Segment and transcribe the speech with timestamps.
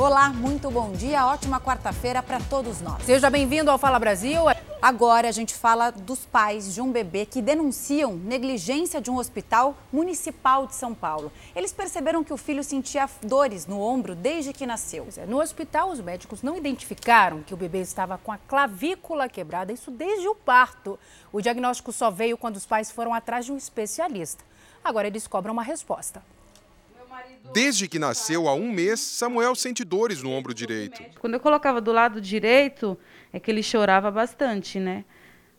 [0.00, 3.02] Olá, muito bom dia, ótima quarta-feira para todos nós.
[3.02, 4.44] Seja bem-vindo ao Fala Brasil.
[4.80, 9.76] Agora a gente fala dos pais de um bebê que denunciam negligência de um hospital
[9.92, 11.30] municipal de São Paulo.
[11.54, 15.06] Eles perceberam que o filho sentia dores no ombro desde que nasceu.
[15.18, 19.70] É, no hospital, os médicos não identificaram que o bebê estava com a clavícula quebrada,
[19.70, 20.98] isso desde o parto.
[21.30, 24.42] O diagnóstico só veio quando os pais foram atrás de um especialista.
[24.82, 26.22] Agora eles cobram uma resposta.
[27.52, 31.02] Desde que nasceu há um mês, Samuel sente dores no ombro direito.
[31.18, 32.96] Quando eu colocava do lado direito,
[33.32, 35.04] é que ele chorava bastante, né?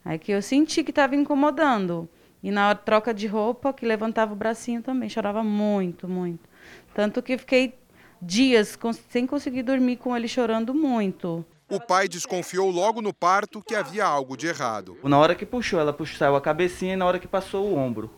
[0.03, 2.09] Aí que eu senti que estava incomodando.
[2.41, 6.49] E na hora troca de roupa, que levantava o bracinho também, chorava muito, muito.
[6.93, 7.75] Tanto que fiquei
[8.21, 8.77] dias
[9.09, 11.45] sem conseguir dormir com ele chorando muito.
[11.69, 14.97] O pai desconfiou logo no parto que havia algo de errado.
[15.03, 18.11] Na hora que puxou, ela puxou a cabecinha e na hora que passou o ombro.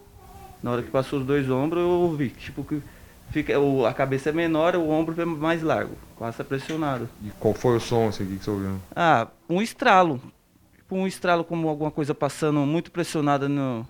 [0.62, 2.82] Na hora que passou os dois ombros, eu vi tipo que
[3.32, 7.10] fica, o, a cabeça é menor, o ombro é mais largo, passa pressionado.
[7.24, 8.80] E qual foi o som assim, que você ouviu?
[8.96, 10.22] Ah, um estralo.
[10.76, 13.88] Tipo um estralo como alguma coisa passando muito pressionada no.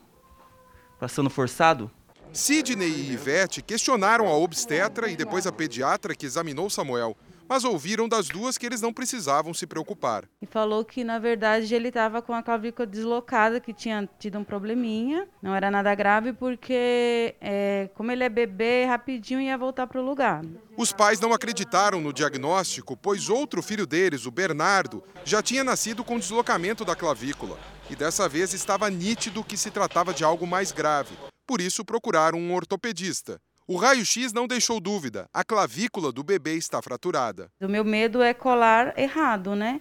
[1.00, 1.90] passando forçado.
[2.32, 7.16] Sidney e Ivete questionaram a obstetra e depois a pediatra que examinou Samuel
[7.54, 10.28] mas ouviram das duas que eles não precisavam se preocupar.
[10.42, 14.44] E falou que, na verdade, ele estava com a clavícula deslocada, que tinha tido um
[14.44, 15.28] probleminha.
[15.40, 20.04] Não era nada grave, porque, é, como ele é bebê, rapidinho ia voltar para o
[20.04, 20.42] lugar.
[20.76, 26.04] Os pais não acreditaram no diagnóstico, pois outro filho deles, o Bernardo, já tinha nascido
[26.04, 27.60] com deslocamento da clavícula.
[27.88, 31.16] E dessa vez estava nítido que se tratava de algo mais grave.
[31.46, 33.40] Por isso procuraram um ortopedista.
[33.66, 35.30] O raio-x não deixou dúvida.
[35.34, 37.50] A clavícula do bebê está fraturada.
[37.62, 39.80] O meu medo é colar errado, né?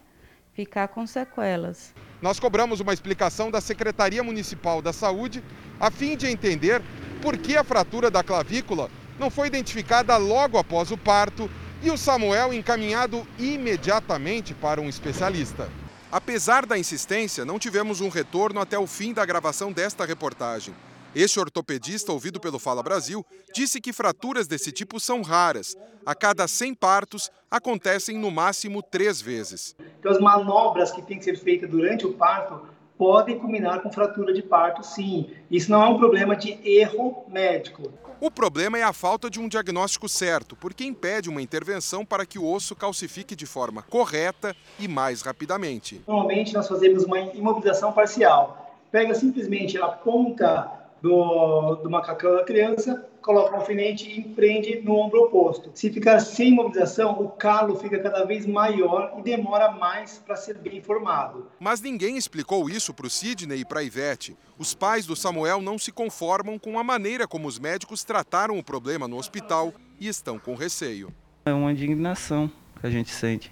[0.53, 1.93] Ficar com sequelas.
[2.21, 5.43] Nós cobramos uma explicação da Secretaria Municipal da Saúde
[5.81, 6.81] a fim de entender
[7.21, 8.89] por que a fratura da clavícula
[9.19, 11.51] não foi identificada logo após o parto
[11.83, 15.69] e o Samuel encaminhado imediatamente para um especialista.
[16.13, 20.73] Apesar da insistência, não tivemos um retorno até o fim da gravação desta reportagem.
[21.15, 25.77] Este ortopedista, ouvido pelo Fala Brasil, disse que fraturas desse tipo são raras.
[26.07, 29.77] A cada 100 partos, acontecem no máximo três vezes.
[30.01, 34.33] Então, as manobras que têm que ser feitas durante o parto podem culminar com fratura
[34.33, 35.31] de parto, sim.
[35.51, 37.93] Isso não é um problema de erro médico.
[38.19, 42.39] O problema é a falta de um diagnóstico certo, porque impede uma intervenção para que
[42.39, 46.01] o osso calcifique de forma correta e mais rapidamente.
[46.07, 48.79] Normalmente, nós fazemos uma imobilização parcial.
[48.91, 54.95] Pega simplesmente a ponta do, do macacão da criança, coloca um alfinete e prende no
[54.95, 55.71] ombro oposto.
[55.75, 60.59] Se ficar sem imobilização, o calo fica cada vez maior e demora mais para ser
[60.59, 61.49] bem formado.
[61.59, 64.37] Mas ninguém explicou isso para o Sidney e para a Ivete.
[64.57, 68.63] Os pais do Samuel não se conformam com a maneira como os médicos trataram o
[68.63, 71.13] problema no hospital e estão com receio.
[71.45, 72.49] É uma indignação
[72.81, 73.51] que a gente sente.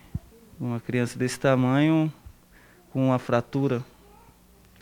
[0.59, 2.13] Uma criança desse tamanho,
[2.93, 3.83] com uma fratura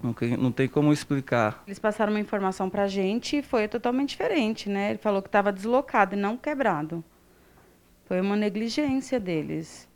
[0.03, 1.63] não, não tem como explicar.
[1.67, 4.91] Eles passaram uma informação para a gente e foi totalmente diferente, né?
[4.91, 7.03] Ele falou que estava deslocado e não quebrado.
[8.07, 9.87] Foi uma negligência deles.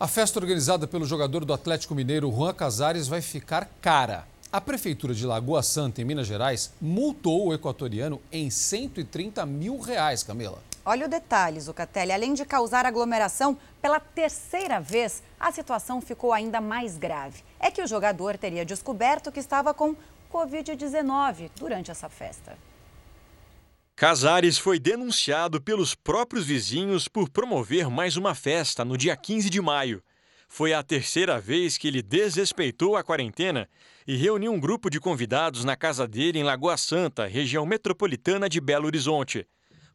[0.00, 4.26] A festa organizada pelo jogador do Atlético Mineiro, Juan Casares, vai ficar cara.
[4.50, 10.22] A Prefeitura de Lagoa Santa, em Minas Gerais, multou o equatoriano em 130 mil reais,
[10.22, 10.67] Camila.
[10.90, 12.12] Olha o detalhe, Zucatelli.
[12.12, 17.42] Além de causar aglomeração, pela terceira vez, a situação ficou ainda mais grave.
[17.60, 19.94] É que o jogador teria descoberto que estava com
[20.32, 22.56] Covid-19 durante essa festa.
[23.94, 29.60] Casares foi denunciado pelos próprios vizinhos por promover mais uma festa no dia 15 de
[29.60, 30.02] maio.
[30.48, 33.68] Foi a terceira vez que ele desrespeitou a quarentena
[34.06, 38.58] e reuniu um grupo de convidados na casa dele em Lagoa Santa, região metropolitana de
[38.58, 39.46] Belo Horizonte.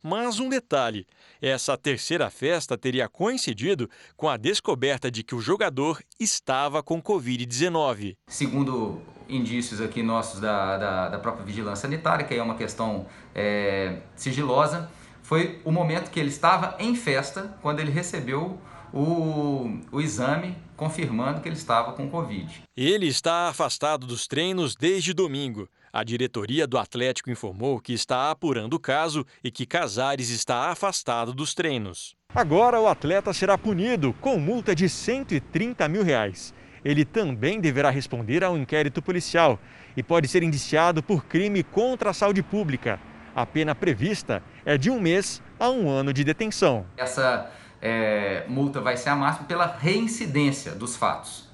[0.04, 1.08] Mas um detalhe:
[1.42, 8.18] essa terceira festa teria coincidido com a descoberta de que o jogador estava com Covid-19.
[8.28, 14.00] Segundo indícios aqui nossos da, da, da, própria vigilância sanitária, que é uma questão é,
[14.18, 14.92] sigilosa,
[15.22, 18.60] foi o momento que ele estava em festa quando ele recebeu
[18.94, 22.62] o, o exame confirmando que ele estava com Covid.
[22.76, 25.70] Ele está afastado dos treinos desde domingo.
[25.94, 31.34] A diretoria do Atlético informou que está apurando o caso e que Casares está afastado
[31.34, 32.16] dos treinos.
[32.36, 36.54] Agora o atleta será punido com multa de 130 mil reais.
[36.84, 39.58] Ele também deverá responder ao inquérito policial
[39.96, 43.00] e pode ser indiciado por crime contra a saúde pública.
[43.34, 46.86] A pena prevista é de um mês a um ano de detenção.
[46.98, 47.50] Essa
[47.86, 51.52] é, multa vai ser a máxima pela reincidência dos fatos.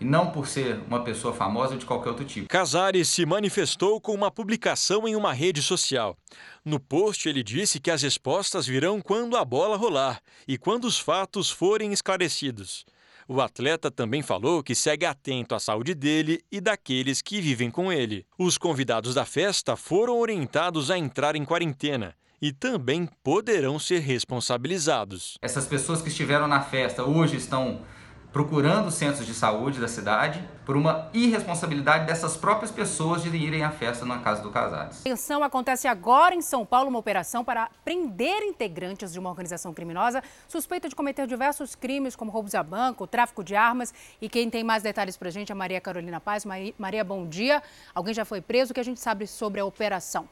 [0.00, 2.48] e não por ser uma pessoa famosa ou de qualquer outro tipo.
[2.48, 6.16] Casares se manifestou com uma publicação em uma rede social.
[6.64, 11.00] No post, ele disse que as respostas virão quando a bola rolar e quando os
[11.00, 12.86] fatos forem esclarecidos.
[13.26, 17.92] O atleta também falou que segue atento à saúde dele e daqueles que vivem com
[17.92, 18.24] ele.
[18.38, 25.36] Os convidados da festa foram orientados a entrar em quarentena e também poderão ser responsabilizados.
[25.42, 27.80] Essas pessoas que estiveram na festa hoje estão
[28.32, 33.70] procurando centros de saúde da cidade por uma irresponsabilidade dessas próprias pessoas de irem à
[33.70, 34.98] festa na casa do Casares.
[34.98, 39.72] A atenção acontece agora em São Paulo uma operação para prender integrantes de uma organização
[39.72, 43.94] criminosa suspeita de cometer diversos crimes como roubos a banco, tráfico de armas.
[44.20, 46.44] E quem tem mais detalhes para a gente é Maria Carolina Paz.
[46.44, 47.62] Maria, bom dia.
[47.94, 48.72] Alguém já foi preso?
[48.72, 50.28] O que a gente sabe sobre a operação?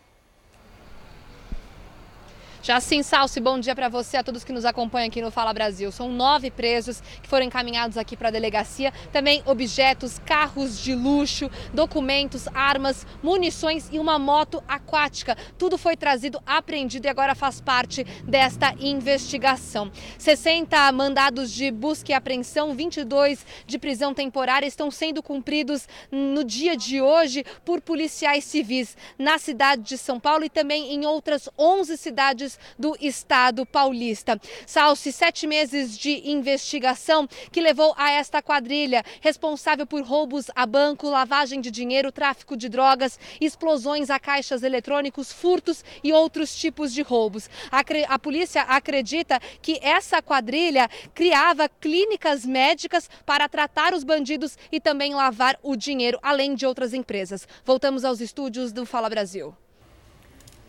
[2.66, 5.52] Já sim, Salsi, bom dia para você, a todos que nos acompanham aqui no Fala
[5.52, 5.92] Brasil.
[5.92, 8.92] São nove presos que foram encaminhados aqui para a delegacia.
[9.12, 15.36] Também objetos, carros de luxo, documentos, armas, munições e uma moto aquática.
[15.56, 19.92] Tudo foi trazido, apreendido e agora faz parte desta investigação.
[20.18, 26.76] 60 mandados de busca e apreensão, 22 de prisão temporária estão sendo cumpridos no dia
[26.76, 31.96] de hoje por policiais civis na cidade de São Paulo e também em outras 11
[31.96, 34.40] cidades do Estado paulista.
[34.66, 41.08] Salce, sete meses de investigação que levou a esta quadrilha, responsável por roubos a banco,
[41.08, 47.02] lavagem de dinheiro, tráfico de drogas, explosões a caixas eletrônicos, furtos e outros tipos de
[47.02, 47.48] roubos.
[47.70, 54.80] A, a polícia acredita que essa quadrilha criava clínicas médicas para tratar os bandidos e
[54.80, 57.46] também lavar o dinheiro, além de outras empresas.
[57.64, 59.54] Voltamos aos estúdios do Fala Brasil.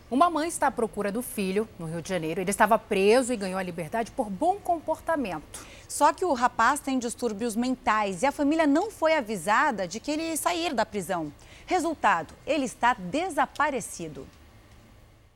[0.09, 2.39] Uma mãe está à procura do filho no Rio de Janeiro.
[2.39, 5.59] Ele estava preso e ganhou a liberdade por bom comportamento.
[5.85, 10.09] Só que o rapaz tem distúrbios mentais e a família não foi avisada de que
[10.09, 11.31] ele ia sair da prisão.
[11.65, 14.25] Resultado: ele está desaparecido.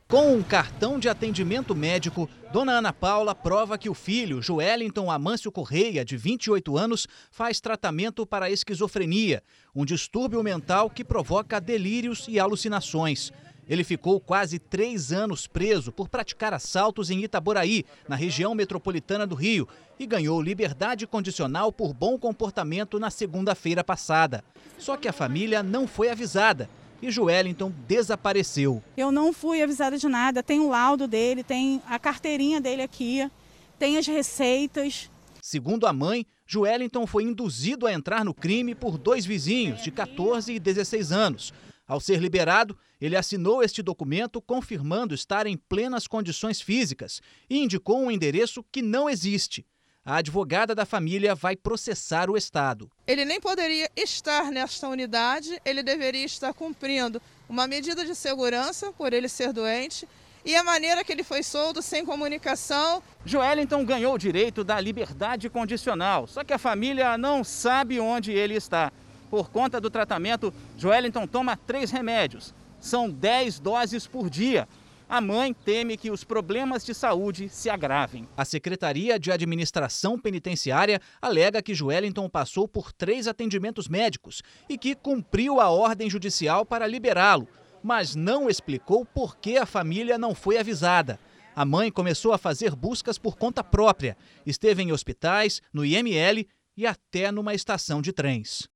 [0.08, 5.52] Com um cartão de atendimento médico, Dona Ana Paula prova que o filho, Joelinton Amâncio
[5.52, 9.42] Correia, de 28 anos, faz tratamento para esquizofrenia,
[9.74, 13.32] um distúrbio mental que provoca delírios e alucinações.
[13.68, 19.34] Ele ficou quase três anos preso por praticar assaltos em Itaboraí, na região metropolitana do
[19.34, 19.68] Rio,
[19.98, 24.44] e ganhou liberdade condicional por bom comportamento na segunda-feira passada.
[24.78, 26.68] Só que a família não foi avisada
[27.00, 28.82] e Joelinton desapareceu.
[28.96, 33.28] Eu não fui avisada de nada, tem o laudo dele, tem a carteirinha dele aqui,
[33.78, 35.10] tem as receitas.
[35.40, 40.52] Segundo a mãe, Joelinton foi induzido a entrar no crime por dois vizinhos de 14
[40.52, 41.52] e 16 anos.
[41.92, 48.00] Ao ser liberado, ele assinou este documento confirmando estar em plenas condições físicas e indicou
[48.00, 49.66] um endereço que não existe.
[50.02, 52.90] A advogada da família vai processar o Estado.
[53.06, 59.12] Ele nem poderia estar nesta unidade, ele deveria estar cumprindo uma medida de segurança por
[59.12, 60.08] ele ser doente
[60.46, 63.02] e a maneira que ele foi solto sem comunicação.
[63.22, 68.54] Joelinton ganhou o direito da liberdade condicional, só que a família não sabe onde ele
[68.54, 68.90] está.
[69.32, 72.52] Por conta do tratamento, Joelinton toma três remédios.
[72.78, 74.68] São 10 doses por dia.
[75.08, 78.28] A mãe teme que os problemas de saúde se agravem.
[78.36, 84.94] A Secretaria de Administração Penitenciária alega que Joelinton passou por três atendimentos médicos e que
[84.94, 87.48] cumpriu a ordem judicial para liberá-lo,
[87.82, 91.18] mas não explicou por que a família não foi avisada.
[91.56, 94.14] A mãe começou a fazer buscas por conta própria.
[94.44, 96.46] Esteve em hospitais, no IML
[96.76, 98.70] e até numa estação de trens.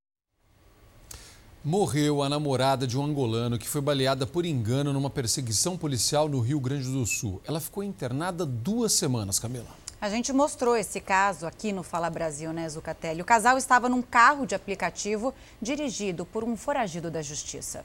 [1.66, 6.38] Morreu a namorada de um angolano que foi baleada por engano numa perseguição policial no
[6.38, 7.42] Rio Grande do Sul.
[7.44, 9.66] Ela ficou internada duas semanas, Camila.
[10.00, 13.20] A gente mostrou esse caso aqui no Fala Brasil, né, Zucatelli?
[13.20, 17.84] O casal estava num carro de aplicativo dirigido por um foragido da justiça.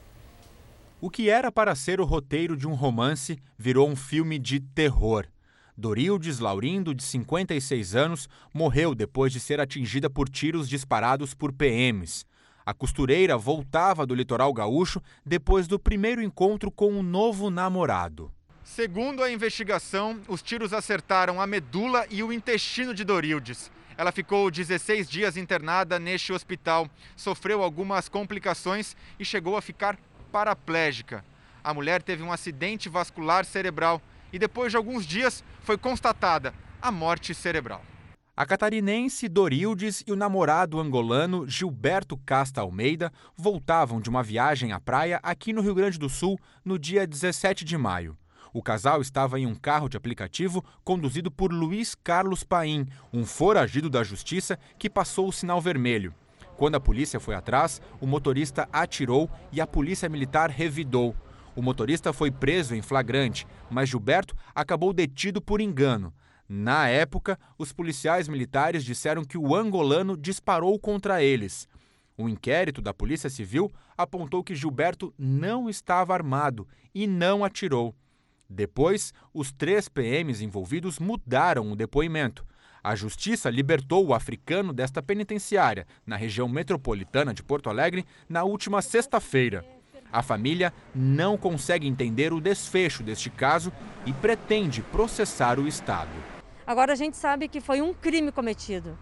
[1.01, 5.25] O que era para ser o roteiro de um romance virou um filme de terror.
[5.75, 12.29] Dorildes Laurindo, de 56 anos, morreu depois de ser atingida por tiros disparados por PMs.
[12.65, 18.31] A costureira voltava do litoral gaúcho depois do primeiro encontro com um novo namorado.
[18.63, 23.71] Segundo a investigação, os tiros acertaram a medula e o intestino de Dorildes.
[23.97, 29.97] Ela ficou 16 dias internada neste hospital, sofreu algumas complicações e chegou a ficar
[30.31, 31.25] paraplégica.
[31.63, 34.01] A mulher teve um acidente vascular cerebral
[34.31, 37.83] e depois de alguns dias foi constatada a morte cerebral.
[38.35, 44.79] A catarinense Dorildes e o namorado angolano Gilberto Casta Almeida voltavam de uma viagem à
[44.79, 48.17] praia aqui no Rio Grande do Sul no dia 17 de maio.
[48.53, 53.89] O casal estava em um carro de aplicativo conduzido por Luiz Carlos Paim, um foragido
[53.89, 56.15] da justiça que passou o sinal vermelho.
[56.55, 61.13] Quando a polícia foi atrás, o motorista atirou e a polícia militar revidou.
[61.53, 66.13] O motorista foi preso em flagrante, mas Gilberto acabou detido por engano.
[66.53, 71.65] Na época, os policiais militares disseram que o angolano disparou contra eles.
[72.17, 77.95] O inquérito da Polícia Civil apontou que Gilberto não estava armado e não atirou.
[78.49, 82.45] Depois, os três PMs envolvidos mudaram o depoimento.
[82.83, 88.81] A justiça libertou o africano desta penitenciária, na região metropolitana de Porto Alegre, na última
[88.81, 89.65] sexta-feira.
[90.11, 93.71] A família não consegue entender o desfecho deste caso
[94.05, 96.30] e pretende processar o Estado.
[96.65, 98.97] Agora a gente sabe que foi um crime cometido.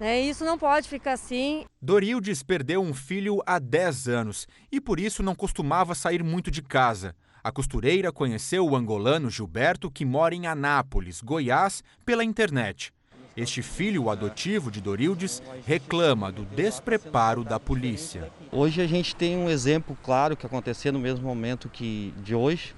[0.00, 0.20] Né?
[0.20, 1.64] Isso não pode ficar assim.
[1.80, 6.62] Dorildes perdeu um filho há 10 anos e por isso não costumava sair muito de
[6.62, 7.14] casa.
[7.42, 12.90] A costureira conheceu o angolano Gilberto, que mora em Anápolis, Goiás, pela internet.
[13.36, 18.32] Este filho adotivo de Dorildes reclama do despreparo da polícia.
[18.50, 22.74] Hoje a gente tem um exemplo claro que aconteceu no mesmo momento que de hoje,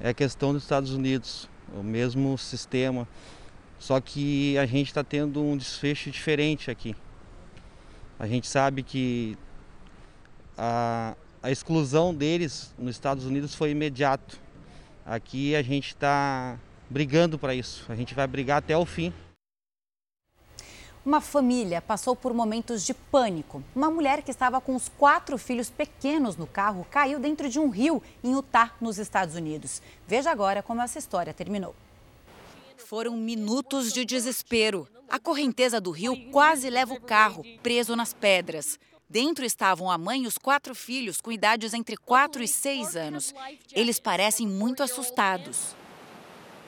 [0.00, 3.06] é a questão dos Estados Unidos, o mesmo sistema,
[3.82, 6.94] só que a gente está tendo um desfecho diferente aqui.
[8.16, 9.36] A gente sabe que
[10.56, 14.38] a, a exclusão deles nos Estados Unidos foi imediato.
[15.04, 16.56] Aqui a gente está
[16.88, 17.84] brigando para isso.
[17.88, 19.12] A gente vai brigar até o fim.
[21.04, 23.64] Uma família passou por momentos de pânico.
[23.74, 27.68] Uma mulher que estava com os quatro filhos pequenos no carro caiu dentro de um
[27.68, 29.82] rio em Utah, nos Estados Unidos.
[30.06, 31.74] Veja agora como essa história terminou.
[32.86, 34.88] Foram minutos de desespero.
[35.08, 38.78] A correnteza do rio quase leva o carro, preso nas pedras.
[39.08, 43.34] Dentro estavam a mãe e os quatro filhos, com idades entre 4 e 6 anos.
[43.72, 45.76] Eles parecem muito assustados.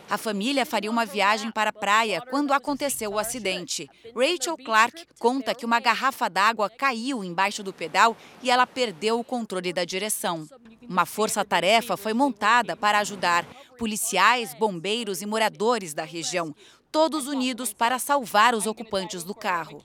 [0.09, 3.89] A família faria uma viagem para a praia quando aconteceu o acidente.
[4.15, 9.25] Rachel Clark conta que uma garrafa d'água caiu embaixo do pedal e ela perdeu o
[9.25, 10.47] controle da direção.
[10.89, 13.47] Uma força-tarefa foi montada para ajudar
[13.79, 16.55] policiais, bombeiros e moradores da região,
[16.93, 19.83] todos unidos para salvar os ocupantes do carro.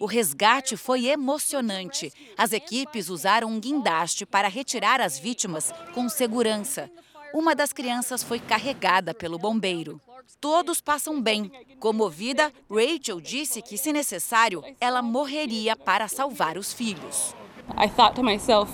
[0.00, 2.10] O resgate foi emocionante.
[2.36, 6.90] As equipes usaram um guindaste para retirar as vítimas com segurança.
[7.32, 10.00] Uma das crianças foi carregada pelo bombeiro.
[10.40, 11.50] Todos passam bem.
[11.78, 17.34] Comovida, Rachel disse que, se necessário, ela morreria para salvar os filhos.
[17.78, 18.72] I thought to myself,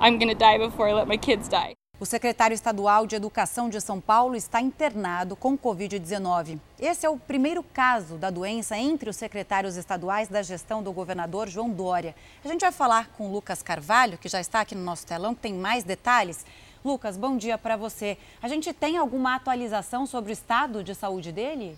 [0.00, 1.78] I'm going to die before I let my kids die.
[2.00, 6.60] O secretário estadual de Educação de São Paulo está internado com Covid-19.
[6.78, 11.48] Esse é o primeiro caso da doença entre os secretários estaduais da gestão do governador
[11.48, 12.14] João Dória.
[12.44, 15.34] A gente vai falar com o Lucas Carvalho, que já está aqui no nosso telão,
[15.34, 16.46] que tem mais detalhes.
[16.88, 18.16] Lucas, bom dia para você.
[18.40, 21.76] A gente tem alguma atualização sobre o estado de saúde dele?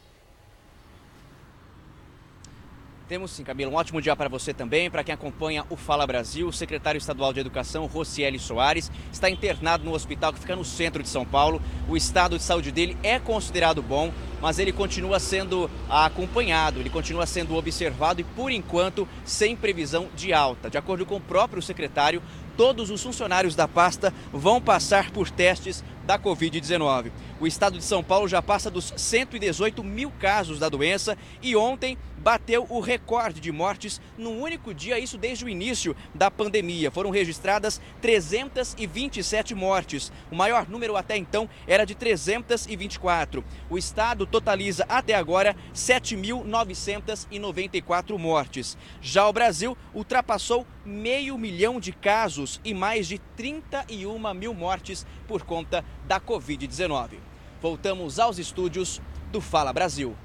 [3.09, 3.73] Temos sim, Camila.
[3.73, 6.47] Um ótimo dia para você também, para quem acompanha o Fala Brasil.
[6.47, 11.03] O secretário estadual de Educação, Rocieli Soares, está internado no hospital que fica no centro
[11.03, 11.61] de São Paulo.
[11.89, 17.27] O estado de saúde dele é considerado bom, mas ele continua sendo acompanhado, ele continua
[17.27, 20.71] sendo observado e, por enquanto, sem previsão de alta.
[20.71, 22.23] De acordo com o próprio secretário,
[22.61, 27.11] todos os funcionários da pasta vão passar por testes da Covid-19.
[27.41, 31.97] O estado de São Paulo já passa dos 118 mil casos da doença e ontem
[32.21, 36.91] bateu o recorde de mortes num único dia, isso desde o início da pandemia.
[36.91, 40.11] Foram registradas 327 mortes.
[40.31, 43.45] O maior número até então era de 324.
[43.69, 48.77] O estado totaliza até agora 7.994 mortes.
[49.01, 55.43] Já o Brasil ultrapassou meio milhão de casos e mais de 31 mil mortes por
[55.43, 57.13] conta da Covid-19.
[57.61, 59.01] Voltamos aos estúdios
[59.31, 60.17] do Fala Brasil.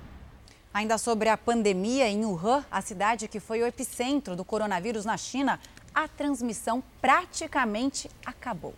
[0.75, 5.15] Ainda sobre a pandemia em Wuhan, a cidade que foi o epicentro do coronavírus na
[5.15, 5.57] China,
[5.93, 8.73] a transmissão praticamente acabou.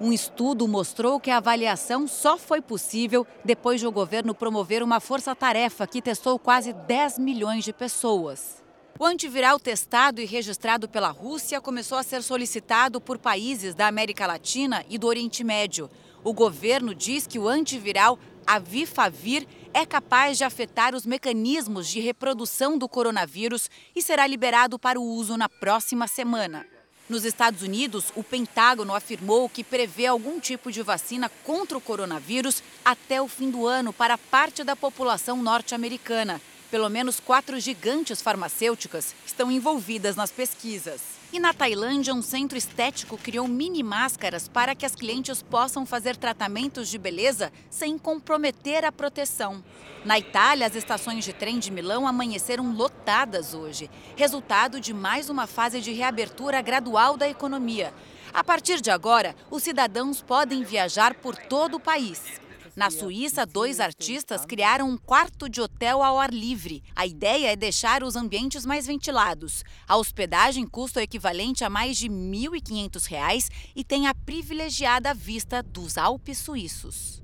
[0.00, 5.00] Um estudo mostrou que a avaliação só foi possível depois de o governo promover uma
[5.00, 8.62] força-tarefa que testou quase 10 milhões de pessoas.
[8.96, 14.24] O antiviral testado e registrado pela Rússia começou a ser solicitado por países da América
[14.24, 15.90] Latina e do Oriente Médio.
[16.22, 22.76] O governo diz que o antiviral Avifavir é capaz de afetar os mecanismos de reprodução
[22.76, 26.66] do coronavírus e será liberado para o uso na próxima semana.
[27.08, 32.62] Nos Estados Unidos, o Pentágono afirmou que prevê algum tipo de vacina contra o coronavírus
[32.84, 36.40] até o fim do ano para parte da população norte-americana.
[36.70, 41.19] Pelo menos quatro gigantes farmacêuticas estão envolvidas nas pesquisas.
[41.32, 46.16] E na Tailândia, um centro estético criou mini máscaras para que as clientes possam fazer
[46.16, 49.62] tratamentos de beleza sem comprometer a proteção.
[50.04, 55.46] Na Itália, as estações de trem de Milão amanheceram lotadas hoje, resultado de mais uma
[55.46, 57.94] fase de reabertura gradual da economia.
[58.34, 62.40] A partir de agora, os cidadãos podem viajar por todo o país.
[62.80, 66.82] Na Suíça, dois artistas criaram um quarto de hotel ao ar livre.
[66.96, 69.62] A ideia é deixar os ambientes mais ventilados.
[69.86, 75.62] A hospedagem custa o equivalente a mais de R$ 1.500 e tem a privilegiada vista
[75.62, 77.22] dos Alpes suíços.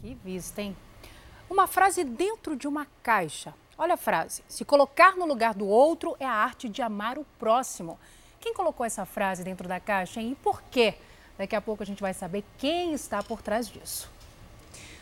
[0.00, 0.74] Que vista, hein?
[1.50, 3.52] Uma frase dentro de uma caixa.
[3.76, 7.26] Olha a frase: se colocar no lugar do outro é a arte de amar o
[7.38, 7.98] próximo.
[8.40, 10.30] Quem colocou essa frase dentro da caixa hein?
[10.32, 10.94] e por quê?
[11.36, 14.15] Daqui a pouco a gente vai saber quem está por trás disso.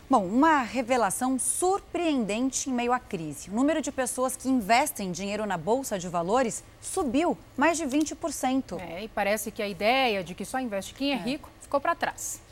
[0.09, 3.49] Bom, uma revelação surpreendente em meio à crise.
[3.49, 8.79] O número de pessoas que investem dinheiro na bolsa de valores subiu mais de 20%.
[8.81, 11.17] É, e parece que a ideia de que só investe quem é, é.
[11.17, 12.43] rico ficou para trás.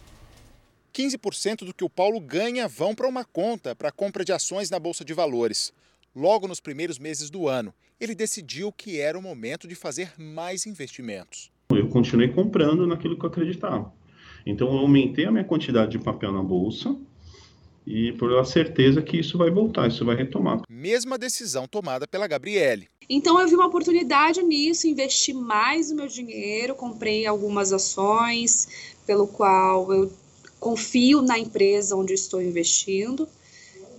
[0.94, 4.78] 15% do que o Paulo ganha vão para uma conta para compra de ações na
[4.78, 5.74] bolsa de valores.
[6.16, 10.66] Logo nos primeiros meses do ano, ele decidiu que era o momento de fazer mais
[10.66, 11.52] investimentos.
[11.70, 13.92] Eu continuei comprando naquilo que eu acreditava.
[14.44, 16.96] Então, eu aumentei a minha quantidade de papel na bolsa
[17.86, 20.62] e por a certeza que isso vai voltar, isso vai retomar.
[20.68, 22.88] Mesma decisão tomada pela Gabriele.
[23.08, 28.68] Então eu vi uma oportunidade nisso, investi mais o meu dinheiro, comprei algumas ações,
[29.06, 30.12] pelo qual eu
[30.60, 33.28] confio na empresa onde estou investindo.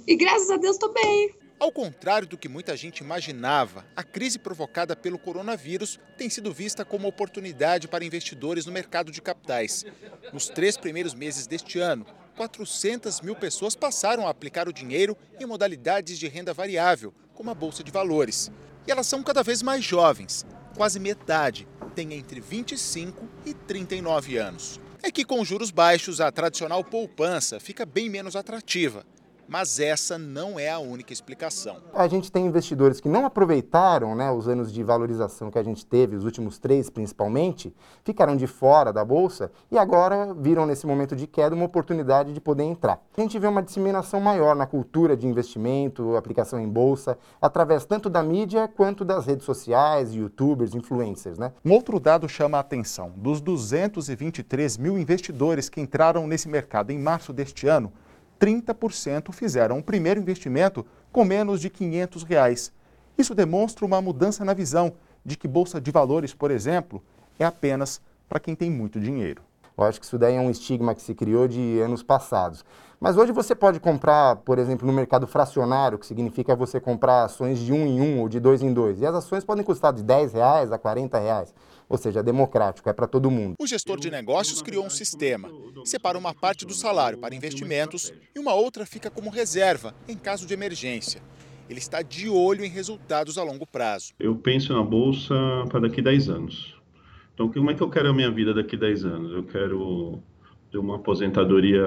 [0.07, 1.33] E graças a Deus estou bem.
[1.59, 6.83] Ao contrário do que muita gente imaginava, a crise provocada pelo coronavírus tem sido vista
[6.83, 9.85] como oportunidade para investidores no mercado de capitais.
[10.33, 15.45] Nos três primeiros meses deste ano, 400 mil pessoas passaram a aplicar o dinheiro em
[15.45, 18.51] modalidades de renda variável, como a Bolsa de Valores.
[18.87, 24.79] E elas são cada vez mais jovens, quase metade tem entre 25 e 39 anos.
[25.01, 29.05] É que com juros baixos, a tradicional poupança fica bem menos atrativa
[29.47, 31.77] mas essa não é a única explicação.
[31.93, 35.85] A gente tem investidores que não aproveitaram né, os anos de valorização que a gente
[35.85, 37.73] teve, os últimos três principalmente,
[38.03, 42.41] ficaram de fora da bolsa e agora viram nesse momento de queda uma oportunidade de
[42.41, 43.01] poder entrar.
[43.17, 48.09] A gente vê uma disseminação maior na cultura de investimento, aplicação em bolsa, através tanto
[48.09, 51.37] da mídia quanto das redes sociais, youtubers, influencers.
[51.37, 51.51] Né?
[51.63, 56.99] Um outro dado chama a atenção: dos 223 mil investidores que entraram nesse mercado em
[56.99, 57.91] março deste ano,
[58.39, 62.71] 30% fizeram um primeiro investimento com menos de 500 reais.
[63.17, 64.93] Isso demonstra uma mudança na visão
[65.25, 67.01] de que bolsa de valores, por exemplo,
[67.39, 69.41] é apenas para quem tem muito dinheiro.
[69.77, 72.63] Eu acho que isso daí é um estigma que se criou de anos passados.
[72.99, 77.59] Mas hoje você pode comprar, por exemplo, no mercado fracionário, que significa você comprar ações
[77.59, 79.01] de um em um ou de dois em dois.
[79.01, 81.53] E as ações podem custar de 10 reais a 40 reais.
[81.93, 83.53] Ou seja, é democrático, é para todo mundo.
[83.59, 85.47] O gestor de negócios criou um sistema.
[85.85, 90.47] Separa uma parte do salário para investimentos e uma outra fica como reserva em caso
[90.47, 91.21] de emergência.
[91.69, 94.11] Ele está de olho em resultados a longo prazo.
[94.19, 95.35] Eu penso na bolsa
[95.69, 96.75] para daqui a 10 anos.
[97.35, 99.31] Então, como é que eu quero a minha vida daqui a 10 anos?
[99.31, 100.19] Eu quero
[100.71, 101.85] ter uma aposentadoria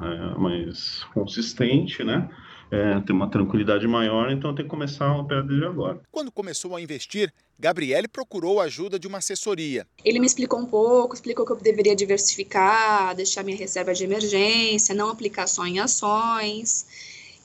[0.00, 2.30] é, mais consistente, né?
[2.70, 6.00] É, ter uma tranquilidade maior, então tem que começar a operar desde agora.
[6.10, 9.86] Quando começou a investir, Gabriele procurou a ajuda de uma assessoria.
[10.04, 14.94] Ele me explicou um pouco, explicou que eu deveria diversificar, deixar minha reserva de emergência,
[14.94, 16.86] não aplicar só em ações.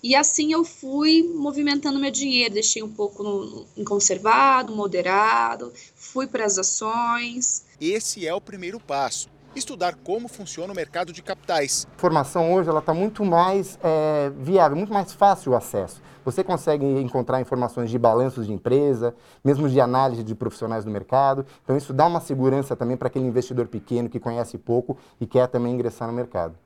[0.04, 6.28] E assim eu fui movimentando meu dinheiro, deixei um pouco no, em conservado, moderado, fui
[6.28, 7.66] para as ações.
[7.82, 11.88] Esse é o primeiro passo estudar como funciona o mercado de capitais.
[11.96, 16.02] A formação hoje ela está muito mais é, viável, muito mais fácil o acesso.
[16.24, 19.14] Você consegue encontrar informações de balanços de empresa,
[19.44, 21.46] mesmo de análise de profissionais do mercado.
[21.64, 25.48] Então isso dá uma segurança também para aquele investidor pequeno que conhece pouco e quer
[25.48, 26.65] também ingressar no mercado.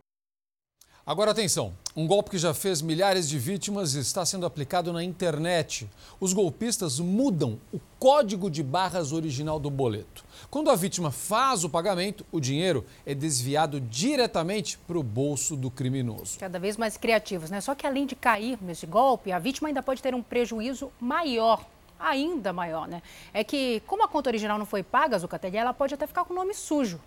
[1.10, 5.90] Agora atenção, um golpe que já fez milhares de vítimas está sendo aplicado na internet.
[6.20, 10.24] Os golpistas mudam o código de barras original do boleto.
[10.52, 15.72] Quando a vítima faz o pagamento, o dinheiro é desviado diretamente para o bolso do
[15.72, 16.38] criminoso.
[16.38, 17.60] Cada vez mais criativos, né?
[17.60, 21.66] Só que além de cair nesse golpe, a vítima ainda pode ter um prejuízo maior
[22.00, 23.02] ainda maior, né?
[23.34, 26.34] É que, como a conta original não foi paga, Zucatelli, ela pode até ficar com
[26.34, 27.00] o nome sujo.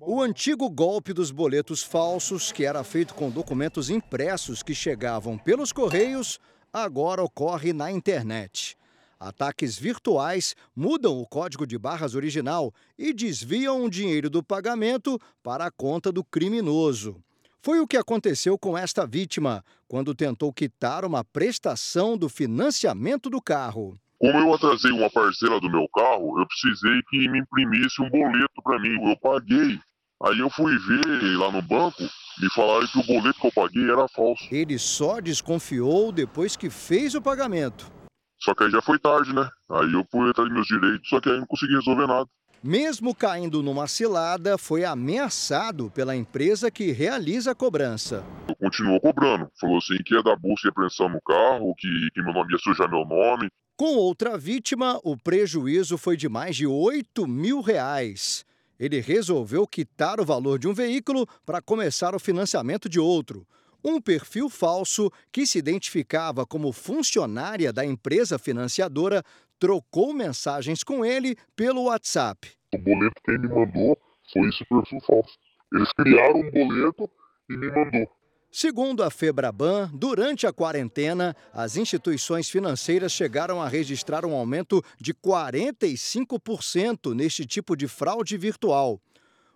[0.00, 5.72] O antigo golpe dos boletos falsos, que era feito com documentos impressos que chegavam pelos
[5.72, 6.38] correios,
[6.72, 8.76] agora ocorre na internet.
[9.18, 15.66] Ataques virtuais mudam o código de barras original e desviam o dinheiro do pagamento para
[15.66, 17.22] a conta do criminoso.
[17.62, 23.40] Foi o que aconteceu com esta vítima quando tentou quitar uma prestação do financiamento do
[23.40, 23.98] carro.
[24.18, 28.62] Como eu atrasei uma parcela do meu carro, eu precisei que me imprimisse um boleto
[28.62, 28.96] para mim.
[29.10, 29.78] Eu paguei.
[30.22, 33.90] Aí eu fui ver lá no banco e falaram que o boleto que eu paguei
[33.90, 34.48] era falso.
[34.50, 37.92] Ele só desconfiou depois que fez o pagamento.
[38.40, 39.48] Só que aí já foi tarde, né?
[39.70, 42.26] Aí eu fui atrás meus direitos, só que aí não consegui resolver nada.
[42.62, 48.24] Mesmo caindo numa cilada, foi ameaçado pela empresa que realiza a cobrança.
[48.58, 49.48] Continuou cobrando.
[49.60, 52.58] Falou assim que ia dar busca e apreensão no carro, que, que meu nome ia
[52.58, 53.50] sujar meu nome.
[53.76, 58.42] Com outra vítima, o prejuízo foi de mais de 8 mil reais.
[58.80, 63.46] Ele resolveu quitar o valor de um veículo para começar o financiamento de outro.
[63.84, 69.22] Um perfil falso que se identificava como funcionária da empresa financiadora
[69.58, 72.52] trocou mensagens com ele pelo WhatsApp.
[72.72, 73.98] O boleto que ele me mandou
[74.32, 75.36] foi esse perfil falso.
[75.74, 77.10] Eles criaram um boleto
[77.50, 78.15] e me mandou.
[78.58, 85.12] Segundo a Febraban, durante a quarentena, as instituições financeiras chegaram a registrar um aumento de
[85.12, 88.98] 45% neste tipo de fraude virtual.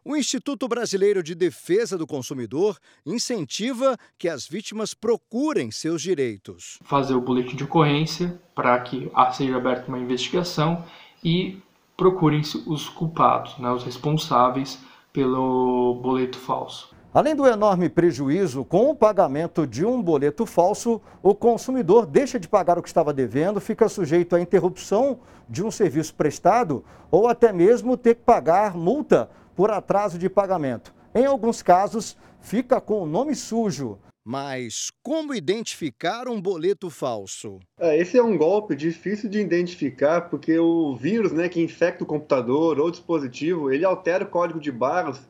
[0.04, 6.78] O Instituto Brasileiro de Defesa do Consumidor incentiva que as vítimas procurem seus direitos.
[6.82, 10.84] Fazer o boletim de ocorrência para que seja aberta uma investigação
[11.24, 11.58] e
[11.96, 14.78] procurem os culpados, né, os responsáveis
[15.10, 16.89] pelo boleto falso.
[17.12, 22.46] Além do enorme prejuízo com o pagamento de um boleto falso, o consumidor deixa de
[22.46, 25.18] pagar o que estava devendo, fica sujeito à interrupção
[25.48, 30.94] de um serviço prestado ou até mesmo ter que pagar multa por atraso de pagamento.
[31.12, 33.98] Em alguns casos, fica com o nome sujo.
[34.24, 37.58] Mas como identificar um boleto falso?
[37.80, 42.06] É, esse é um golpe difícil de identificar porque o vírus né, que infecta o
[42.06, 45.28] computador ou dispositivo, ele altera o código de barras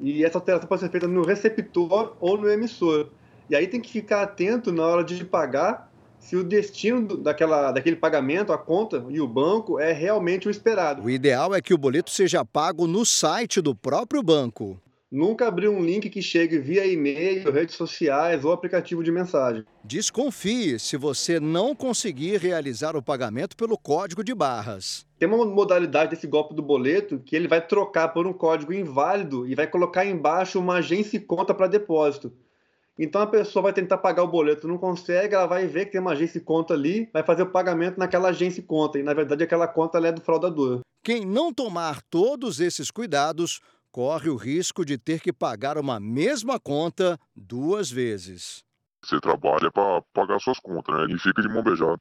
[0.00, 3.08] e essa alteração pode ser feita no receptor ou no emissor.
[3.48, 7.96] E aí tem que ficar atento na hora de pagar se o destino daquela, daquele
[7.96, 11.02] pagamento, a conta e o banco é realmente o esperado.
[11.02, 14.78] O ideal é que o boleto seja pago no site do próprio banco.
[15.12, 19.64] Nunca abrir um link que chegue via e-mail, redes sociais ou aplicativo de mensagem.
[19.82, 25.04] Desconfie se você não conseguir realizar o pagamento pelo código de barras.
[25.18, 29.48] Tem uma modalidade desse golpe do boleto que ele vai trocar por um código inválido
[29.48, 32.32] e vai colocar embaixo uma agência e conta para depósito.
[32.96, 36.00] Então a pessoa vai tentar pagar o boleto, não consegue, ela vai ver que tem
[36.00, 39.12] uma agência e conta ali, vai fazer o pagamento naquela agência e conta, e na
[39.12, 40.82] verdade aquela conta é do fraudador.
[41.02, 46.58] Quem não tomar todos esses cuidados corre o risco de ter que pagar uma mesma
[46.58, 48.64] conta duas vezes.
[49.04, 51.14] Você trabalha para pagar suas contas, né?
[51.14, 52.00] E fica de mão beijada.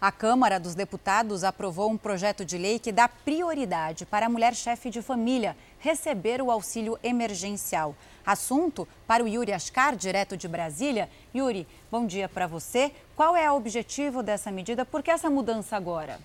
[0.00, 4.52] A Câmara dos Deputados aprovou um projeto de lei que dá prioridade para a mulher
[4.52, 7.94] chefe de família receber o auxílio emergencial.
[8.26, 11.08] Assunto para o Yuri Ascar, direto de Brasília.
[11.32, 12.92] Yuri, bom dia para você.
[13.14, 14.84] Qual é o objetivo dessa medida?
[14.84, 16.18] Por que essa mudança agora?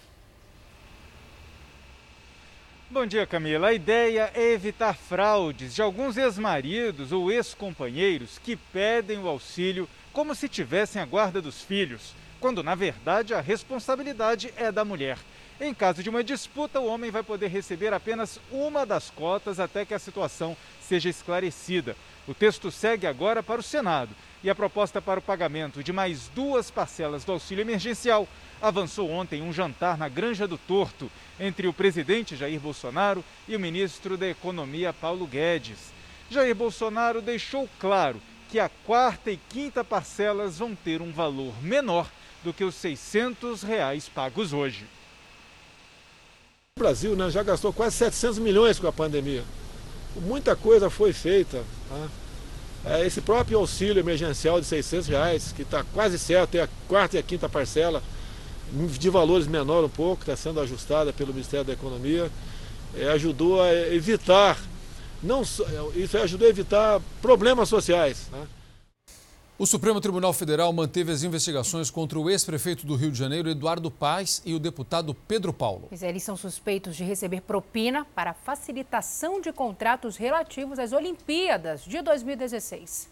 [2.89, 3.67] Bom dia, Camila.
[3.67, 10.34] A ideia é evitar fraudes de alguns ex-maridos ou ex-companheiros que pedem o auxílio como
[10.34, 15.17] se tivessem a guarda dos filhos, quando na verdade a responsabilidade é da mulher.
[15.60, 19.84] Em caso de uma disputa, o homem vai poder receber apenas uma das cotas até
[19.84, 21.93] que a situação seja esclarecida.
[22.28, 24.13] O texto segue agora para o Senado
[24.44, 28.28] e a proposta para o pagamento de mais duas parcelas do auxílio emergencial
[28.62, 31.10] avançou ontem um jantar na Granja do Torto
[31.40, 35.94] entre o presidente Jair Bolsonaro e o ministro da Economia Paulo Guedes.
[36.30, 42.10] Jair Bolsonaro deixou claro que a quarta e quinta parcelas vão ter um valor menor
[42.44, 44.86] do que os 600 reais pagos hoje.
[46.78, 49.44] O Brasil né, já gastou quase 700 milhões com a pandemia.
[50.21, 51.63] Muita coisa foi feita.
[51.91, 52.10] Né?
[52.86, 57.17] É, esse próprio auxílio emergencial de 600 reais, que está quase certo, é a quarta
[57.17, 58.01] e a quinta parcela,
[58.71, 62.32] de valores menor um pouco, está sendo ajustada pelo Ministério da Economia,
[62.95, 64.58] é, ajudou a evitar,
[65.21, 65.41] não,
[65.95, 68.27] isso ajudou a evitar problemas sociais.
[68.32, 68.47] Né?
[69.60, 73.89] O Supremo Tribunal Federal manteve as investigações contra o ex-prefeito do Rio de Janeiro, Eduardo
[73.89, 75.89] Paes, e o deputado Pedro Paulo.
[76.00, 82.00] É, eles são suspeitos de receber propina para facilitação de contratos relativos às Olimpíadas de
[82.04, 83.10] 2016.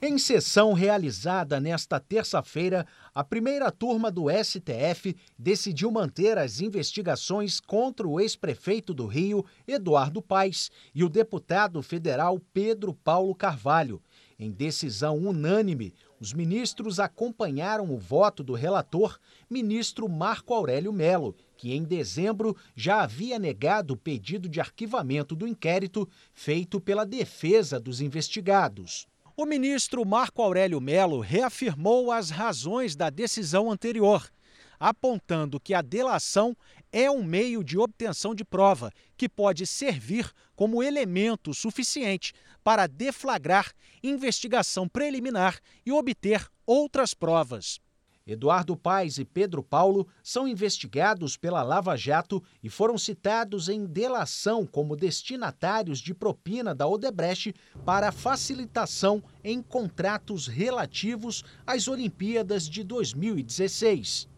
[0.00, 8.08] Em sessão realizada nesta terça-feira, a primeira turma do STF decidiu manter as investigações contra
[8.08, 14.00] o ex-prefeito do Rio, Eduardo Paes, e o deputado federal Pedro Paulo Carvalho.
[14.38, 19.18] Em decisão unânime, os ministros acompanharam o voto do relator,
[19.48, 25.46] ministro Marco Aurélio Melo, que em dezembro já havia negado o pedido de arquivamento do
[25.46, 29.06] inquérito feito pela defesa dos investigados.
[29.34, 34.30] O ministro Marco Aurélio Melo reafirmou as razões da decisão anterior.
[34.78, 36.56] Apontando que a delação
[36.92, 43.72] é um meio de obtenção de prova que pode servir como elemento suficiente para deflagrar
[44.02, 47.80] investigação preliminar e obter outras provas.
[48.26, 54.66] Eduardo Paes e Pedro Paulo são investigados pela Lava Jato e foram citados em delação
[54.66, 64.28] como destinatários de propina da Odebrecht para facilitação em contratos relativos às Olimpíadas de 2016.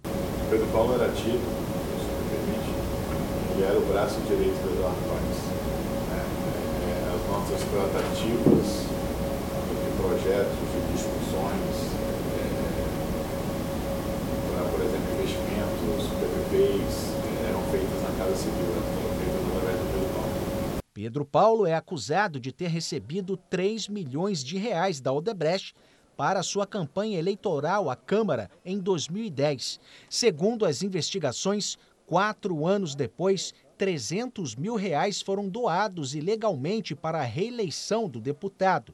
[0.50, 2.72] Pedro Paulo era tido, se me permite,
[3.52, 5.38] ele era o braço direito do Eduardo Paes.
[6.08, 6.24] É,
[6.88, 8.88] é, as nossas tratativas
[9.68, 11.88] de projetos, de discussões,
[14.70, 17.12] por exemplo, investimentos, PPPs,
[17.46, 20.30] eram feitas na Casa Civil, eram feitas através do Pedro Paulo.
[20.94, 25.74] Pedro Paulo é acusado de ter recebido 3 milhões de reais da Odebrecht
[26.18, 29.78] para sua campanha eleitoral à Câmara em 2010.
[30.11, 38.09] Segundo as investigações, quatro anos depois, 300 mil reais foram doados ilegalmente para a reeleição
[38.09, 38.92] do deputado.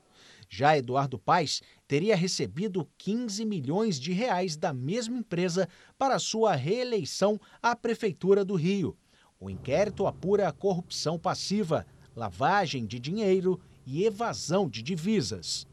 [0.51, 7.41] Já Eduardo Paes teria recebido 15 milhões de reais da mesma empresa para sua reeleição
[7.63, 8.99] à Prefeitura do Rio.
[9.41, 15.67] O inquérito apura a corrupção passiva, lavagem de dinheiro e evasão de divisas.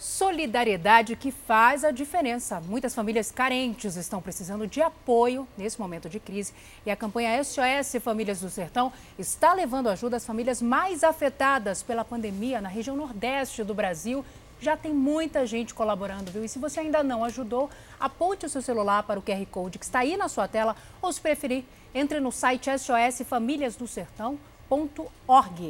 [0.00, 2.58] Solidariedade que faz a diferença.
[2.58, 6.54] Muitas famílias carentes estão precisando de apoio nesse momento de crise
[6.86, 12.02] e a campanha SOS Famílias do Sertão está levando ajuda às famílias mais afetadas pela
[12.02, 14.24] pandemia na região nordeste do Brasil.
[14.58, 16.42] Já tem muita gente colaborando, viu?
[16.46, 19.84] E se você ainda não ajudou, aponte o seu celular para o QR Code que
[19.84, 21.62] está aí na sua tela ou, se preferir,
[21.94, 23.86] entre no site SOS Famílias do.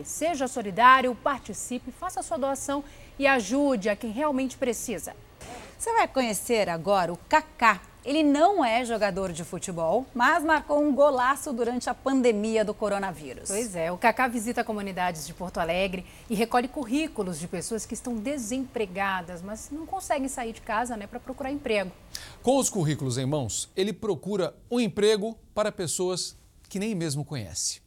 [0.05, 2.85] Seja solidário, participe, faça a sua doação
[3.21, 5.15] e ajude a quem realmente precisa.
[5.79, 7.79] Você vai conhecer agora o Kaká.
[8.03, 13.51] Ele não é jogador de futebol, mas marcou um golaço durante a pandemia do coronavírus.
[13.51, 17.93] Pois é, o Kaká visita comunidades de Porto Alegre e recolhe currículos de pessoas que
[17.93, 21.93] estão desempregadas, mas não conseguem sair de casa né, para procurar emprego.
[22.43, 26.39] Com os currículos em mãos, ele procura um emprego para pessoas
[26.71, 27.83] que nem mesmo conhece.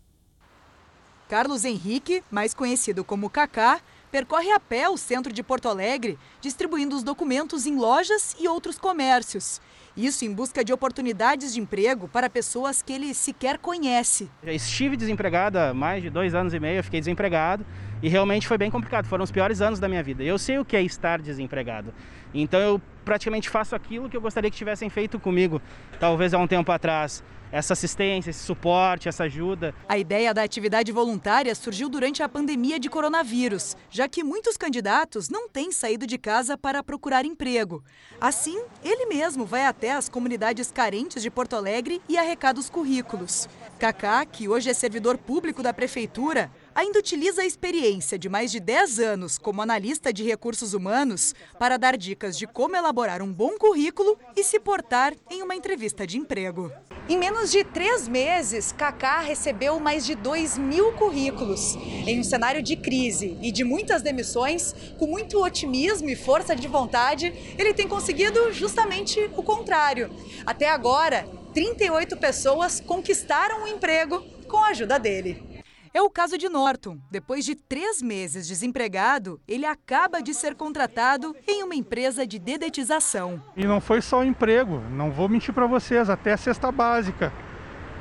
[1.28, 3.82] Carlos Henrique, mais conhecido como Kaká,
[4.14, 8.78] percorre a pé o centro de Porto Alegre, distribuindo os documentos em lojas e outros
[8.78, 9.60] comércios.
[9.98, 14.30] Isso em busca de oportunidades de emprego para pessoas que ele sequer conhece.
[14.44, 17.66] Já estive desempregado há mais de dois anos e meio, fiquei desempregado
[18.04, 19.08] e realmente foi bem complicado.
[19.08, 20.22] Foram os piores anos da minha vida.
[20.22, 21.94] Eu sei o que é estar desempregado.
[22.34, 25.62] Então eu praticamente faço aquilo que eu gostaria que tivessem feito comigo,
[26.00, 29.76] talvez há um tempo atrás essa assistência, esse suporte, essa ajuda.
[29.88, 35.30] A ideia da atividade voluntária surgiu durante a pandemia de coronavírus, já que muitos candidatos
[35.30, 37.84] não têm saído de casa para procurar emprego.
[38.20, 43.48] Assim, ele mesmo vai até as comunidades carentes de Porto Alegre e arrecada os currículos.
[43.78, 48.60] Kaká, que hoje é servidor público da prefeitura, ainda utiliza a experiência de mais de
[48.60, 53.58] 10 anos como analista de recursos humanos para dar dicas de como elaborar um bom
[53.58, 56.72] currículo e se portar em uma entrevista de emprego.
[57.10, 61.76] Em menos de três meses, Kaká recebeu mais de 2 mil currículos.
[61.76, 66.68] Em um cenário de crise e de muitas demissões, com muito otimismo e força de
[66.68, 70.10] vontade, ele tem conseguido justamente o contrário.
[70.46, 75.53] Até agora, 38 pessoas conquistaram o um emprego com a ajuda dele.
[75.96, 76.98] É o caso de Norton.
[77.12, 83.40] Depois de três meses desempregado, ele acaba de ser contratado em uma empresa de dedetização.
[83.56, 87.32] E não foi só o emprego, não vou mentir para vocês, até a cesta básica.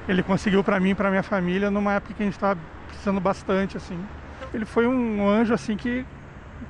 [0.09, 3.21] Ele conseguiu para mim e para minha família numa época que a gente estava precisando
[3.21, 4.03] bastante, assim.
[4.55, 6.07] Ele foi um anjo, assim, que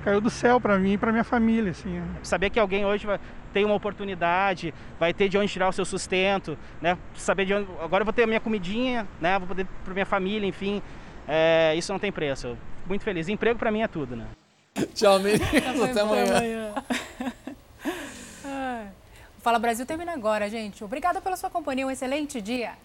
[0.03, 2.03] caiu do céu para mim e para minha família, assim.
[2.25, 3.21] Saber que alguém hoje vai
[3.53, 6.99] ter uma oportunidade, vai ter de onde tirar o seu sustento, né?
[7.15, 9.39] Saber de onde agora eu vou ter a minha comidinha, né?
[9.39, 10.83] Vou poder para minha família, enfim.
[11.27, 12.57] É, isso não tem preço.
[12.87, 13.29] Muito feliz.
[13.29, 14.27] Emprego para mim é tudo, né?
[14.95, 15.83] Tchau, meninos.
[15.83, 16.75] Até amanhã.
[19.43, 20.85] Fala Brasil termina agora, gente.
[20.85, 21.85] Obrigada pela sua companhia.
[21.85, 22.75] Um excelente dia.